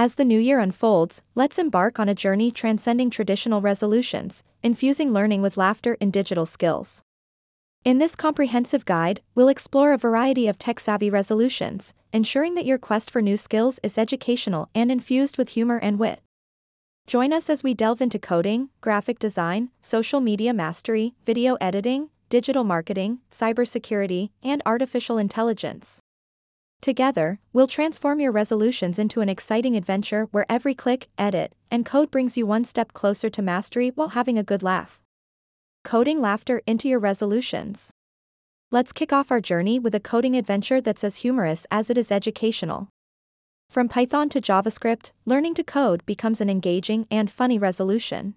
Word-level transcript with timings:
As 0.00 0.14
the 0.14 0.24
new 0.24 0.38
year 0.38 0.60
unfolds, 0.60 1.22
let's 1.34 1.58
embark 1.58 1.98
on 1.98 2.08
a 2.08 2.14
journey 2.14 2.52
transcending 2.52 3.10
traditional 3.10 3.60
resolutions, 3.60 4.44
infusing 4.62 5.12
learning 5.12 5.42
with 5.42 5.56
laughter 5.56 5.94
in 5.94 6.12
digital 6.12 6.46
skills. 6.46 7.02
In 7.84 7.98
this 7.98 8.14
comprehensive 8.14 8.84
guide, 8.84 9.22
we'll 9.34 9.48
explore 9.48 9.92
a 9.92 9.98
variety 9.98 10.46
of 10.46 10.56
tech 10.56 10.78
savvy 10.78 11.10
resolutions, 11.10 11.94
ensuring 12.12 12.54
that 12.54 12.64
your 12.64 12.78
quest 12.78 13.10
for 13.10 13.20
new 13.20 13.36
skills 13.36 13.80
is 13.82 13.98
educational 13.98 14.68
and 14.72 14.92
infused 14.92 15.36
with 15.36 15.48
humor 15.48 15.78
and 15.78 15.98
wit. 15.98 16.20
Join 17.08 17.32
us 17.32 17.50
as 17.50 17.64
we 17.64 17.74
delve 17.74 18.00
into 18.00 18.20
coding, 18.20 18.68
graphic 18.80 19.18
design, 19.18 19.70
social 19.80 20.20
media 20.20 20.54
mastery, 20.54 21.14
video 21.26 21.56
editing, 21.60 22.10
digital 22.28 22.62
marketing, 22.62 23.18
cybersecurity, 23.32 24.30
and 24.44 24.62
artificial 24.64 25.18
intelligence. 25.18 26.02
Together, 26.80 27.40
we'll 27.52 27.66
transform 27.66 28.20
your 28.20 28.30
resolutions 28.30 28.98
into 28.98 29.20
an 29.20 29.28
exciting 29.28 29.76
adventure 29.76 30.28
where 30.30 30.46
every 30.48 30.74
click, 30.74 31.08
edit, 31.18 31.52
and 31.70 31.84
code 31.84 32.10
brings 32.10 32.36
you 32.36 32.46
one 32.46 32.64
step 32.64 32.92
closer 32.92 33.28
to 33.28 33.42
mastery 33.42 33.90
while 33.90 34.10
having 34.10 34.38
a 34.38 34.44
good 34.44 34.62
laugh. 34.62 35.02
Coding 35.84 36.20
laughter 36.20 36.62
into 36.66 36.88
your 36.88 37.00
resolutions. 37.00 37.90
Let's 38.70 38.92
kick 38.92 39.12
off 39.12 39.30
our 39.30 39.40
journey 39.40 39.78
with 39.78 39.94
a 39.94 40.00
coding 40.00 40.36
adventure 40.36 40.80
that's 40.80 41.02
as 41.02 41.16
humorous 41.16 41.66
as 41.70 41.90
it 41.90 41.98
is 41.98 42.12
educational. 42.12 42.88
From 43.70 43.88
Python 43.88 44.28
to 44.30 44.40
JavaScript, 44.40 45.10
learning 45.26 45.54
to 45.54 45.64
code 45.64 46.06
becomes 46.06 46.40
an 46.40 46.48
engaging 46.48 47.06
and 47.10 47.30
funny 47.30 47.58
resolution. 47.58 48.34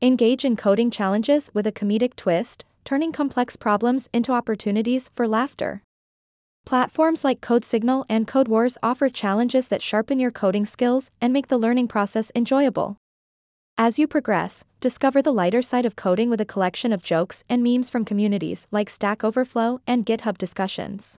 Engage 0.00 0.44
in 0.44 0.56
coding 0.56 0.90
challenges 0.90 1.50
with 1.52 1.66
a 1.66 1.72
comedic 1.72 2.16
twist, 2.16 2.64
turning 2.84 3.12
complex 3.12 3.56
problems 3.56 4.08
into 4.12 4.32
opportunities 4.32 5.10
for 5.12 5.28
laughter. 5.28 5.82
Platforms 6.66 7.24
like 7.24 7.40
CodeSignal 7.40 8.04
and 8.08 8.26
CodeWars 8.26 8.76
offer 8.82 9.08
challenges 9.08 9.68
that 9.68 9.82
sharpen 9.82 10.20
your 10.20 10.30
coding 10.30 10.64
skills 10.64 11.10
and 11.20 11.32
make 11.32 11.48
the 11.48 11.58
learning 11.58 11.88
process 11.88 12.30
enjoyable. 12.34 12.96
As 13.76 13.98
you 13.98 14.06
progress, 14.06 14.64
discover 14.80 15.22
the 15.22 15.32
lighter 15.32 15.62
side 15.62 15.86
of 15.86 15.96
coding 15.96 16.30
with 16.30 16.40
a 16.40 16.44
collection 16.44 16.92
of 16.92 17.02
jokes 17.02 17.44
and 17.48 17.62
memes 17.62 17.90
from 17.90 18.04
communities 18.04 18.66
like 18.70 18.90
Stack 18.90 19.24
Overflow 19.24 19.80
and 19.86 20.04
GitHub 20.04 20.38
discussions. 20.38 21.16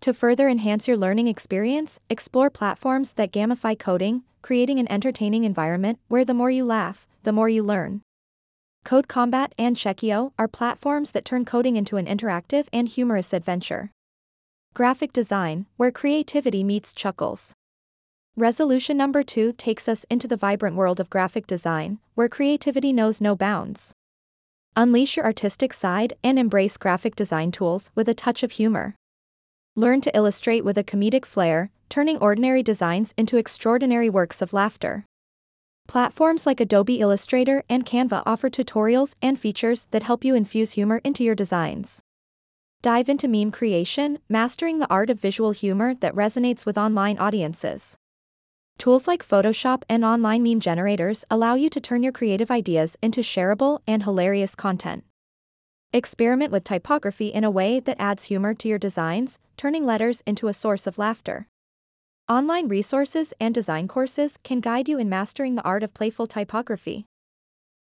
To 0.00 0.14
further 0.14 0.48
enhance 0.48 0.88
your 0.88 0.96
learning 0.96 1.28
experience, 1.28 2.00
explore 2.08 2.50
platforms 2.50 3.14
that 3.14 3.32
gamify 3.32 3.78
coding, 3.78 4.22
creating 4.42 4.78
an 4.78 4.90
entertaining 4.90 5.44
environment 5.44 5.98
where 6.08 6.24
the 6.24 6.34
more 6.34 6.50
you 6.50 6.64
laugh, 6.64 7.06
the 7.24 7.32
more 7.32 7.48
you 7.48 7.62
learn. 7.62 8.00
Code 8.84 9.06
Combat 9.06 9.54
and 9.58 9.76
Checkio 9.76 10.32
are 10.38 10.48
platforms 10.48 11.12
that 11.12 11.24
turn 11.24 11.44
coding 11.44 11.76
into 11.76 11.98
an 11.98 12.06
interactive 12.06 12.66
and 12.72 12.88
humorous 12.88 13.32
adventure. 13.32 13.90
Graphic 14.74 15.12
design, 15.12 15.66
where 15.76 15.90
creativity 15.90 16.64
meets 16.64 16.94
chuckles. 16.94 17.54
Resolution 18.36 18.96
number 18.96 19.22
2 19.22 19.52
takes 19.52 19.86
us 19.86 20.04
into 20.04 20.26
the 20.26 20.36
vibrant 20.36 20.76
world 20.76 20.98
of 20.98 21.10
graphic 21.10 21.46
design, 21.46 21.98
where 22.14 22.26
creativity 22.26 22.90
knows 22.90 23.20
no 23.20 23.36
bounds. 23.36 23.92
Unleash 24.74 25.18
your 25.18 25.26
artistic 25.26 25.74
side 25.74 26.14
and 26.24 26.38
embrace 26.38 26.78
graphic 26.78 27.14
design 27.14 27.52
tools 27.52 27.90
with 27.94 28.08
a 28.08 28.14
touch 28.14 28.42
of 28.42 28.52
humor. 28.52 28.96
Learn 29.76 30.00
to 30.00 30.16
illustrate 30.16 30.64
with 30.64 30.78
a 30.78 30.84
comedic 30.84 31.26
flair, 31.26 31.70
turning 31.90 32.16
ordinary 32.16 32.62
designs 32.62 33.12
into 33.18 33.36
extraordinary 33.36 34.08
works 34.08 34.40
of 34.40 34.54
laughter. 34.54 35.04
Platforms 35.86 36.46
like 36.46 36.60
Adobe 36.60 36.98
Illustrator 36.98 37.62
and 37.68 37.84
Canva 37.84 38.22
offer 38.24 38.48
tutorials 38.48 39.16
and 39.20 39.38
features 39.38 39.86
that 39.90 40.04
help 40.04 40.24
you 40.24 40.34
infuse 40.34 40.72
humor 40.72 41.02
into 41.04 41.22
your 41.22 41.34
designs. 41.34 42.00
Dive 42.82 43.08
into 43.08 43.28
meme 43.28 43.52
creation, 43.52 44.18
mastering 44.28 44.80
the 44.80 44.90
art 44.90 45.08
of 45.08 45.20
visual 45.20 45.52
humor 45.52 45.94
that 45.94 46.16
resonates 46.16 46.66
with 46.66 46.76
online 46.76 47.16
audiences. 47.16 47.96
Tools 48.76 49.06
like 49.06 49.24
Photoshop 49.24 49.84
and 49.88 50.04
online 50.04 50.42
meme 50.42 50.58
generators 50.58 51.24
allow 51.30 51.54
you 51.54 51.70
to 51.70 51.80
turn 51.80 52.02
your 52.02 52.10
creative 52.10 52.50
ideas 52.50 52.96
into 53.00 53.20
shareable 53.20 53.78
and 53.86 54.02
hilarious 54.02 54.56
content. 54.56 55.04
Experiment 55.92 56.50
with 56.50 56.64
typography 56.64 57.28
in 57.28 57.44
a 57.44 57.52
way 57.52 57.78
that 57.78 58.00
adds 58.00 58.24
humor 58.24 58.52
to 58.52 58.66
your 58.66 58.78
designs, 58.78 59.38
turning 59.56 59.86
letters 59.86 60.20
into 60.26 60.48
a 60.48 60.52
source 60.52 60.88
of 60.88 60.98
laughter. 60.98 61.46
Online 62.28 62.66
resources 62.66 63.32
and 63.38 63.54
design 63.54 63.86
courses 63.86 64.38
can 64.42 64.58
guide 64.58 64.88
you 64.88 64.98
in 64.98 65.08
mastering 65.08 65.54
the 65.54 65.62
art 65.62 65.84
of 65.84 65.94
playful 65.94 66.26
typography. 66.26 67.04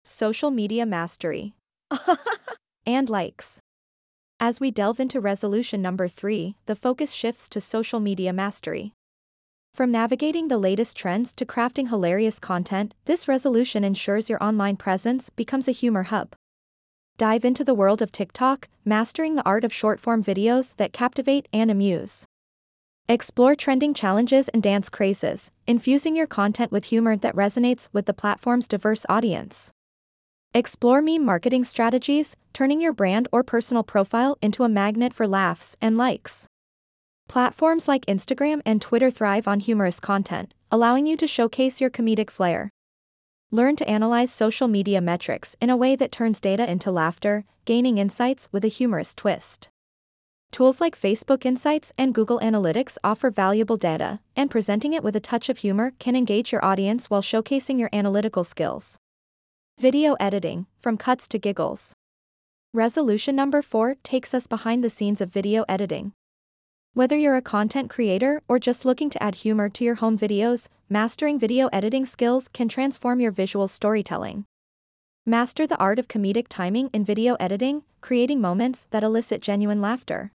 Social 0.06 0.52
media 0.52 0.86
mastery. 0.86 1.56
and 2.86 3.10
likes. 3.10 3.62
As 4.44 4.60
we 4.60 4.72
delve 4.72 5.00
into 5.00 5.22
resolution 5.22 5.84
number 5.84 6.08
3, 6.08 6.56
the 6.66 6.76
focus 6.76 7.12
shifts 7.12 7.48
to 7.50 7.62
social 7.62 8.00
media 8.00 8.34
mastery. 8.34 8.92
From 9.72 9.92
navigating 9.92 10.48
the 10.48 10.58
latest 10.58 10.98
trends 10.98 11.36
to 11.36 11.46
crafting 11.46 11.90
hilarious 11.90 12.40
content, 12.40 12.96
this 13.06 13.28
resolution 13.28 13.84
ensures 13.84 14.30
your 14.30 14.44
online 14.44 14.78
presence 14.78 15.30
becomes 15.30 15.68
a 15.68 15.72
humor 15.72 16.04
hub. 16.04 16.34
Dive 17.20 17.46
into 17.46 17.64
the 17.64 17.76
world 17.76 18.02
of 18.02 18.12
TikTok, 18.12 18.68
mastering 18.84 19.36
the 19.36 19.46
art 19.46 19.64
of 19.64 19.72
short 19.72 20.00
form 20.00 20.24
videos 20.24 20.76
that 20.78 20.92
captivate 20.92 21.48
and 21.54 21.70
amuse. 21.70 22.26
Explore 23.08 23.54
trending 23.54 23.94
challenges 23.94 24.50
and 24.50 24.64
dance 24.64 24.90
crazes, 24.90 25.52
infusing 25.68 26.16
your 26.16 26.26
content 26.26 26.72
with 26.72 26.86
humor 26.86 27.16
that 27.16 27.36
resonates 27.36 27.90
with 27.94 28.08
the 28.08 28.14
platform's 28.14 28.68
diverse 28.68 29.06
audience. 29.08 29.72
Explore 30.54 31.02
meme 31.02 31.24
marketing 31.24 31.64
strategies, 31.64 32.36
turning 32.52 32.82
your 32.82 32.92
brand 32.92 33.30
or 33.32 33.42
personal 33.42 33.84
profile 33.84 34.38
into 34.42 34.66
a 34.66 34.70
magnet 34.70 35.14
for 35.14 35.26
laughs 35.26 35.78
and 35.80 35.98
likes. 35.98 36.46
Platforms 37.30 37.88
like 37.88 38.06
Instagram 38.06 38.62
and 38.66 38.82
Twitter 38.82 39.10
thrive 39.10 39.48
on 39.48 39.62
humorous 39.62 40.02
content, 40.02 40.54
allowing 40.70 41.06
you 41.06 41.16
to 41.16 41.26
showcase 41.26 41.80
your 41.80 41.90
comedic 41.90 42.30
flair. 42.30 42.70
Learn 43.50 43.78
to 43.78 43.90
analyze 43.90 44.30
social 44.30 44.68
media 44.68 45.00
metrics 45.00 45.56
in 45.62 45.70
a 45.70 45.78
way 45.78 45.96
that 45.96 46.12
turns 46.12 46.42
data 46.42 46.70
into 46.70 46.92
laughter, 46.92 47.46
gaining 47.64 47.98
insights 47.98 48.50
with 48.52 48.66
a 48.66 48.68
humorous 48.68 49.14
twist. 49.14 49.70
Tools 50.52 50.82
like 50.82 51.00
Facebook 51.00 51.46
Insights 51.46 51.94
and 51.98 52.14
Google 52.14 52.42
Analytics 52.42 52.98
offer 53.06 53.32
valuable 53.32 53.78
data, 53.78 54.20
and 54.36 54.52
presenting 54.52 54.92
it 54.92 55.02
with 55.02 55.16
a 55.16 55.22
touch 55.22 55.48
of 55.48 55.60
humor 55.60 55.94
can 55.98 56.14
engage 56.14 56.52
your 56.52 56.66
audience 56.66 57.10
while 57.10 57.22
showcasing 57.22 57.80
your 57.80 57.90
analytical 57.94 58.44
skills. 58.44 59.00
Video 59.82 60.16
editing, 60.20 60.68
from 60.78 60.96
cuts 60.96 61.28
to 61.28 61.40
giggles. 61.40 61.94
Resolution 62.72 63.36
number 63.36 63.64
4 63.64 63.96
takes 64.04 64.32
us 64.32 64.46
behind 64.46 64.84
the 64.84 64.92
scenes 64.92 65.22
of 65.22 65.34
video 65.34 65.66
editing. 65.68 66.12
Whether 66.94 67.18
you're 67.18 67.36
a 67.36 67.42
content 67.42 67.90
creator 67.90 68.44
or 68.48 68.60
just 68.60 68.86
looking 68.86 69.10
to 69.10 69.24
add 69.24 69.34
humor 69.42 69.70
to 69.70 69.84
your 69.84 69.96
home 69.96 70.20
videos, 70.20 70.70
mastering 70.88 71.40
video 71.40 71.68
editing 71.74 72.06
skills 72.06 72.48
can 72.48 72.70
transform 72.70 73.20
your 73.20 73.32
visual 73.32 73.68
storytelling. 73.68 74.46
Master 75.26 75.66
the 75.66 75.78
art 75.78 75.98
of 75.98 76.08
comedic 76.08 76.46
timing 76.48 76.92
in 76.94 77.04
video 77.04 77.34
editing, 77.40 77.82
creating 78.02 78.40
moments 78.40 78.86
that 78.92 79.02
elicit 79.02 79.42
genuine 79.42 79.82
laughter. 79.82 80.32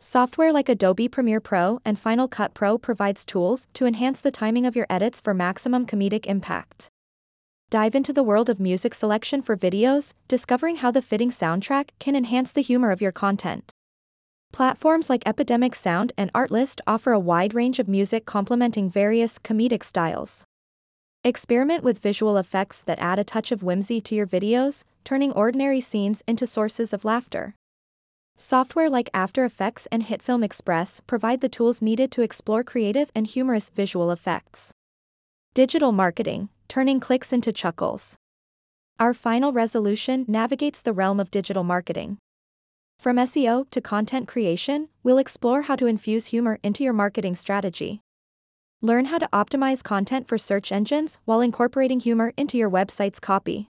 Software 0.00 0.52
like 0.52 0.68
Adobe 0.68 1.06
Premiere 1.06 1.38
Pro 1.38 1.80
and 1.84 2.00
Final 2.00 2.26
Cut 2.26 2.52
Pro 2.52 2.78
provides 2.78 3.24
tools 3.24 3.68
to 3.74 3.86
enhance 3.86 4.20
the 4.20 4.32
timing 4.32 4.66
of 4.66 4.74
your 4.74 4.88
edits 4.90 5.20
for 5.20 5.34
maximum 5.34 5.86
comedic 5.86 6.26
impact. 6.26 6.90
Dive 7.68 7.96
into 7.96 8.12
the 8.12 8.22
world 8.22 8.48
of 8.48 8.60
music 8.60 8.94
selection 8.94 9.42
for 9.42 9.56
videos, 9.56 10.14
discovering 10.28 10.76
how 10.76 10.92
the 10.92 11.02
fitting 11.02 11.30
soundtrack 11.30 11.88
can 11.98 12.14
enhance 12.14 12.52
the 12.52 12.60
humor 12.62 12.92
of 12.92 13.00
your 13.00 13.10
content. 13.10 13.72
Platforms 14.52 15.10
like 15.10 15.24
Epidemic 15.26 15.74
Sound 15.74 16.12
and 16.16 16.32
Artlist 16.32 16.80
offer 16.86 17.10
a 17.10 17.18
wide 17.18 17.54
range 17.54 17.80
of 17.80 17.88
music 17.88 18.24
complementing 18.24 18.88
various 18.88 19.40
comedic 19.40 19.82
styles. 19.82 20.44
Experiment 21.24 21.82
with 21.82 21.98
visual 21.98 22.36
effects 22.36 22.82
that 22.82 23.00
add 23.00 23.18
a 23.18 23.24
touch 23.24 23.50
of 23.50 23.64
whimsy 23.64 24.00
to 24.00 24.14
your 24.14 24.28
videos, 24.28 24.84
turning 25.02 25.32
ordinary 25.32 25.80
scenes 25.80 26.22
into 26.28 26.46
sources 26.46 26.92
of 26.92 27.04
laughter. 27.04 27.56
Software 28.36 28.88
like 28.88 29.10
After 29.12 29.44
Effects 29.44 29.88
and 29.90 30.04
HitFilm 30.04 30.44
Express 30.44 31.00
provide 31.08 31.40
the 31.40 31.48
tools 31.48 31.82
needed 31.82 32.12
to 32.12 32.22
explore 32.22 32.62
creative 32.62 33.10
and 33.12 33.26
humorous 33.26 33.70
visual 33.70 34.12
effects. 34.12 34.72
Digital 35.56 35.90
marketing, 35.90 36.50
turning 36.68 37.00
clicks 37.00 37.32
into 37.32 37.50
chuckles. 37.50 38.18
Our 39.00 39.14
final 39.14 39.54
resolution 39.54 40.26
navigates 40.28 40.82
the 40.82 40.92
realm 40.92 41.18
of 41.18 41.30
digital 41.30 41.64
marketing. 41.64 42.18
From 42.98 43.16
SEO 43.16 43.64
to 43.70 43.80
content 43.80 44.28
creation, 44.28 44.90
we'll 45.02 45.16
explore 45.16 45.62
how 45.62 45.74
to 45.76 45.86
infuse 45.86 46.26
humor 46.26 46.58
into 46.62 46.84
your 46.84 46.92
marketing 46.92 47.36
strategy. 47.36 48.02
Learn 48.82 49.06
how 49.06 49.16
to 49.16 49.30
optimize 49.32 49.82
content 49.82 50.28
for 50.28 50.36
search 50.36 50.70
engines 50.70 51.20
while 51.24 51.40
incorporating 51.40 52.00
humor 52.00 52.34
into 52.36 52.58
your 52.58 52.68
website's 52.68 53.18
copy. 53.18 53.68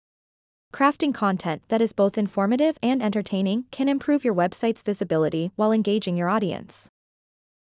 Crafting 0.73 1.13
content 1.13 1.61
that 1.69 1.81
is 1.81 1.93
both 1.93 2.17
informative 2.17 2.77
and 2.83 3.01
entertaining 3.01 3.63
can 3.71 3.87
improve 3.87 4.25
your 4.25 4.35
website's 4.35 4.83
visibility 4.83 5.51
while 5.55 5.71
engaging 5.71 6.17
your 6.17 6.27
audience. 6.27 6.89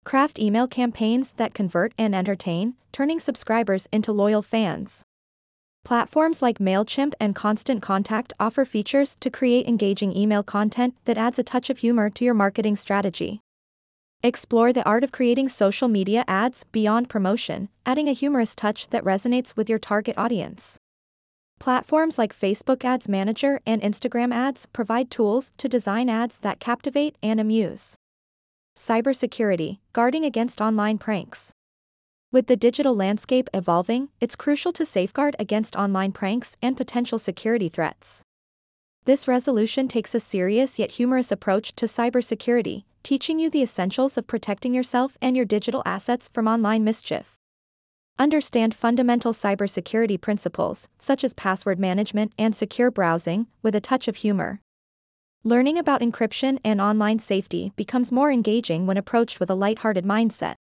Craft 0.04 0.38
email 0.38 0.68
campaigns 0.68 1.32
that 1.34 1.54
convert 1.54 1.94
and 1.98 2.14
entertain, 2.14 2.76
turning 2.92 3.20
subscribers 3.20 3.88
into 3.92 4.12
loyal 4.12 4.42
fans. 4.42 5.04
Platforms 5.86 6.42
like 6.42 6.60
MailChimp 6.60 7.14
and 7.20 7.36
Constant 7.36 7.82
Contact 7.82 8.34
offer 8.40 8.66
features 8.66 9.16
to 9.22 9.30
create 9.30 9.68
engaging 9.68 10.16
email 10.16 10.44
content 10.44 10.96
that 11.06 11.18
adds 11.18 11.40
a 11.40 11.44
touch 11.44 11.70
of 11.70 11.80
humor 11.80 12.10
to 12.10 12.26
your 12.26 12.34
marketing 12.34 12.76
strategy. 12.76 13.40
Explore 14.22 14.72
the 14.72 14.84
art 14.84 15.04
of 15.04 15.12
creating 15.12 15.50
social 15.50 15.88
media 15.88 16.24
ads 16.28 16.64
beyond 16.66 17.10
promotion, 17.10 17.70
adding 17.86 18.08
a 18.08 18.14
humorous 18.14 18.56
touch 18.56 18.90
that 18.90 19.04
resonates 19.04 19.56
with 19.56 19.70
your 19.70 19.80
target 19.80 20.18
audience. 20.18 20.78
Platforms 21.60 22.18
like 22.18 22.34
Facebook 22.34 22.84
Ads 22.84 23.08
Manager 23.10 23.62
and 23.66 23.82
Instagram 23.82 24.34
Ads 24.34 24.66
provide 24.68 25.10
tools 25.10 25.52
to 25.58 25.70
design 25.70 26.10
ads 26.10 26.40
that 26.40 26.60
captivate 26.60 27.18
and 27.24 27.40
amuse. 27.40 27.96
Cybersecurity, 28.76 29.78
guarding 29.94 30.26
against 30.26 30.60
online 30.60 30.98
pranks. 30.98 31.54
With 32.32 32.48
the 32.48 32.58
digital 32.58 32.96
landscape 32.96 33.48
evolving, 33.54 34.10
it's 34.20 34.36
crucial 34.36 34.74
to 34.74 34.86
safeguard 34.86 35.36
against 35.38 35.76
online 35.76 36.12
pranks 36.12 36.58
and 36.62 36.76
potential 36.76 37.20
security 37.20 37.70
threats. 37.70 38.24
This 39.06 39.28
resolution 39.28 39.88
takes 39.88 40.16
a 40.16 40.20
serious 40.20 40.80
yet 40.80 40.92
humorous 40.92 41.32
approach 41.32 41.76
to 41.76 41.86
cybersecurity, 41.86 42.86
teaching 43.04 43.40
you 43.40 43.50
the 43.50 43.62
essentials 43.62 44.18
of 44.18 44.26
protecting 44.26 44.74
yourself 44.74 45.18
and 45.22 45.36
your 45.36 45.46
digital 45.46 45.84
assets 45.86 46.28
from 46.28 46.48
online 46.48 46.84
mischief. 46.84 47.36
Understand 48.18 48.74
fundamental 48.74 49.34
cybersecurity 49.34 50.20
principles, 50.20 50.90
such 50.98 51.24
as 51.24 51.34
password 51.34 51.80
management 51.80 52.32
and 52.40 52.56
secure 52.56 52.90
browsing, 52.90 53.48
with 53.62 53.76
a 53.76 53.82
touch 53.82 54.08
of 54.08 54.18
humor. 54.18 54.62
Learning 55.46 55.78
about 55.78 56.00
encryption 56.00 56.58
and 56.64 56.80
online 56.80 57.20
safety 57.20 57.74
becomes 57.76 58.14
more 58.14 58.32
engaging 58.32 58.88
when 58.88 58.96
approached 58.96 59.42
with 59.42 59.50
a 59.50 59.56
lighthearted 59.56 60.06
mindset. 60.06 60.56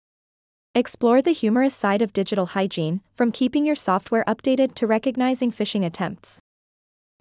Explore 0.74 1.22
the 1.22 1.30
humorous 1.30 1.72
side 1.72 2.02
of 2.02 2.12
digital 2.12 2.46
hygiene, 2.46 3.00
from 3.14 3.30
keeping 3.30 3.64
your 3.64 3.76
software 3.76 4.24
updated 4.26 4.74
to 4.74 4.88
recognizing 4.88 5.52
phishing 5.52 5.86
attempts. 5.86 6.40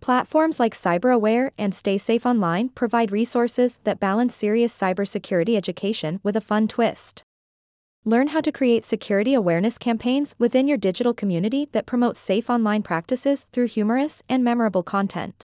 Platforms 0.02 0.60
like 0.60 0.74
CyberAware 0.74 1.52
and 1.56 1.76
Stay 1.76 2.00
Safe 2.00 2.26
Online 2.26 2.70
provide 2.70 3.12
resources 3.12 3.80
that 3.84 4.00
balance 4.00 4.34
serious 4.34 4.76
cybersecurity 4.76 5.56
education 5.56 6.20
with 6.24 6.36
a 6.36 6.42
fun 6.42 6.68
twist. 6.68 7.22
Learn 8.06 8.30
how 8.30 8.42
to 8.42 8.52
create 8.52 8.84
security 8.84 9.36
awareness 9.36 9.78
campaigns 9.78 10.34
within 10.40 10.68
your 10.68 10.78
digital 10.78 11.14
community 11.14 11.70
that 11.74 11.86
promote 11.86 12.18
safe 12.18 12.50
online 12.50 12.82
practices 12.82 13.46
through 13.52 13.68
humorous 13.68 14.24
and 14.28 14.44
memorable 14.44 14.82
content. 14.82 15.46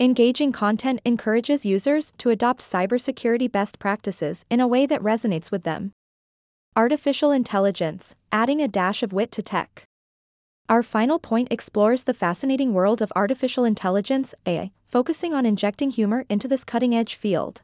Engaging 0.00 0.52
content 0.52 1.00
encourages 1.04 1.66
users 1.66 2.12
to 2.18 2.30
adopt 2.30 2.60
cybersecurity 2.60 3.50
best 3.50 3.80
practices 3.80 4.44
in 4.48 4.60
a 4.60 4.68
way 4.68 4.86
that 4.86 5.02
resonates 5.02 5.50
with 5.50 5.64
them. 5.64 5.90
Artificial 6.76 7.32
intelligence, 7.32 8.14
adding 8.30 8.62
a 8.62 8.68
dash 8.68 9.02
of 9.02 9.12
wit 9.12 9.32
to 9.32 9.42
tech. 9.42 9.82
Our 10.68 10.84
final 10.84 11.18
point 11.18 11.48
explores 11.50 12.04
the 12.04 12.14
fascinating 12.14 12.72
world 12.74 13.02
of 13.02 13.12
artificial 13.16 13.64
intelligence, 13.64 14.36
AI, 14.46 14.70
focusing 14.86 15.34
on 15.34 15.44
injecting 15.44 15.90
humor 15.90 16.24
into 16.28 16.46
this 16.46 16.62
cutting 16.62 16.94
edge 16.94 17.16
field. 17.16 17.62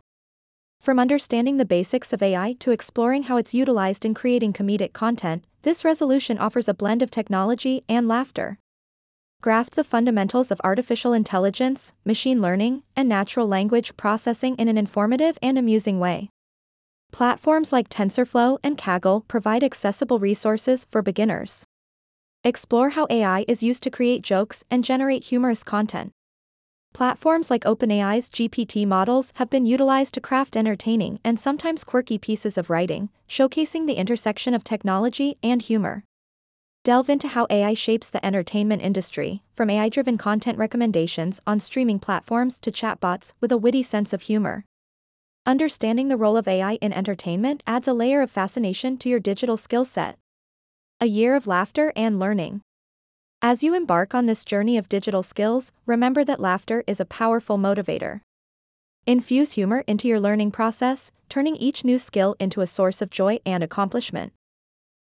From 0.80 0.98
understanding 0.98 1.58
the 1.58 1.64
basics 1.64 2.12
of 2.12 2.20
AI 2.20 2.56
to 2.58 2.72
exploring 2.72 3.24
how 3.24 3.36
it's 3.36 3.54
utilized 3.54 4.04
in 4.04 4.12
creating 4.12 4.54
comedic 4.54 4.92
content, 4.92 5.44
this 5.62 5.84
resolution 5.84 6.38
offers 6.38 6.66
a 6.66 6.74
blend 6.74 7.00
of 7.00 7.12
technology 7.12 7.84
and 7.88 8.08
laughter. 8.08 8.58
Grasp 9.44 9.74
the 9.74 9.84
fundamentals 9.84 10.50
of 10.50 10.58
artificial 10.64 11.12
intelligence, 11.12 11.92
machine 12.02 12.40
learning, 12.40 12.82
and 12.96 13.06
natural 13.06 13.46
language 13.46 13.94
processing 13.94 14.56
in 14.56 14.68
an 14.68 14.78
informative 14.78 15.36
and 15.42 15.58
amusing 15.58 16.00
way. 16.00 16.30
Platforms 17.12 17.70
like 17.70 17.90
TensorFlow 17.90 18.56
and 18.64 18.78
Kaggle 18.78 19.28
provide 19.28 19.62
accessible 19.62 20.18
resources 20.18 20.86
for 20.86 21.02
beginners. 21.02 21.66
Explore 22.42 22.88
how 22.96 23.06
AI 23.10 23.44
is 23.46 23.62
used 23.62 23.82
to 23.82 23.90
create 23.90 24.22
jokes 24.22 24.64
and 24.70 24.82
generate 24.82 25.24
humorous 25.24 25.62
content. 25.62 26.12
Platforms 26.94 27.50
like 27.50 27.64
OpenAI's 27.64 28.30
GPT 28.30 28.86
models 28.86 29.30
have 29.34 29.50
been 29.50 29.66
utilized 29.66 30.14
to 30.14 30.22
craft 30.22 30.56
entertaining 30.56 31.20
and 31.22 31.38
sometimes 31.38 31.84
quirky 31.84 32.16
pieces 32.16 32.56
of 32.56 32.70
writing, 32.70 33.10
showcasing 33.28 33.86
the 33.86 33.98
intersection 34.00 34.54
of 34.54 34.64
technology 34.64 35.36
and 35.42 35.60
humor. 35.60 36.02
Delve 36.84 37.08
into 37.08 37.28
how 37.28 37.46
AI 37.48 37.72
shapes 37.72 38.10
the 38.10 38.24
entertainment 38.24 38.82
industry, 38.82 39.42
from 39.54 39.70
AI 39.70 39.88
driven 39.88 40.18
content 40.18 40.58
recommendations 40.58 41.40
on 41.46 41.58
streaming 41.58 41.98
platforms 41.98 42.58
to 42.58 42.70
chatbots 42.70 43.32
with 43.40 43.50
a 43.50 43.56
witty 43.56 43.82
sense 43.82 44.12
of 44.12 44.20
humor. 44.20 44.66
Understanding 45.46 46.08
the 46.08 46.18
role 46.18 46.36
of 46.36 46.46
AI 46.46 46.74
in 46.82 46.92
entertainment 46.92 47.62
adds 47.66 47.88
a 47.88 47.94
layer 47.94 48.20
of 48.20 48.30
fascination 48.30 48.98
to 48.98 49.08
your 49.08 49.18
digital 49.18 49.56
skill 49.56 49.86
set. 49.86 50.18
A 51.00 51.06
year 51.06 51.34
of 51.34 51.46
laughter 51.46 51.90
and 51.96 52.20
learning. 52.20 52.60
As 53.40 53.62
you 53.62 53.74
embark 53.74 54.14
on 54.14 54.26
this 54.26 54.44
journey 54.44 54.76
of 54.76 54.90
digital 54.90 55.22
skills, 55.22 55.72
remember 55.86 56.22
that 56.22 56.38
laughter 56.38 56.84
is 56.86 57.00
a 57.00 57.06
powerful 57.06 57.56
motivator. 57.56 58.20
Infuse 59.06 59.52
humor 59.52 59.84
into 59.86 60.06
your 60.06 60.20
learning 60.20 60.50
process, 60.50 61.12
turning 61.30 61.56
each 61.56 61.82
new 61.82 61.98
skill 61.98 62.36
into 62.38 62.60
a 62.60 62.66
source 62.66 63.00
of 63.00 63.08
joy 63.08 63.38
and 63.46 63.64
accomplishment. 63.64 64.34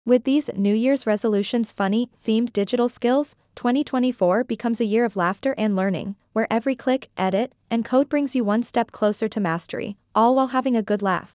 With 0.06 0.24
these 0.24 0.50
New 0.54 0.74
Year's 0.74 1.06
resolutions 1.06 1.72
funny, 1.72 2.10
themed 2.26 2.52
digital 2.52 2.90
skills, 2.90 3.36
2024 3.54 4.44
becomes 4.44 4.78
a 4.78 4.84
year 4.84 5.06
of 5.06 5.16
laughter 5.16 5.54
and 5.56 5.74
learning, 5.74 6.16
where 6.34 6.46
every 6.52 6.74
click, 6.74 7.08
edit, 7.16 7.54
and 7.70 7.86
code 7.86 8.10
brings 8.10 8.36
you 8.36 8.44
one 8.44 8.62
step 8.62 8.92
closer 8.92 9.28
to 9.30 9.40
mastery, 9.40 9.96
all 10.14 10.34
while 10.34 10.48
having 10.48 10.76
a 10.76 10.82
good 10.82 11.00
laugh. 11.00 11.32